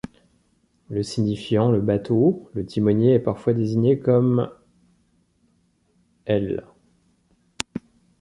[0.89, 4.49] Le signifiant le bateau, le timonier est parfois désigné comme
[6.25, 6.63] l’.